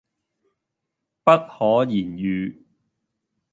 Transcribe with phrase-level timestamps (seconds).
[1.23, 2.65] 不可言喻